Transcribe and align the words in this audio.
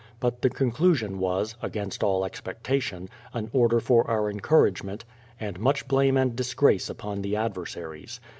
But 0.19 0.41
the 0.41 0.49
conclusion 0.49 1.19
was 1.19 1.53
(against 1.61 2.03
all 2.03 2.25
expectation) 2.25 3.07
an 3.35 3.51
order 3.53 3.79
for 3.79 4.09
our 4.09 4.31
encouragement, 4.31 5.05
and 5.39 5.59
much 5.59 5.87
blame 5.87 6.17
and 6.17 6.35
disgrace 6.35 6.89
upon 6.89 7.21
the 7.21 7.35
adversaries. 7.35 8.19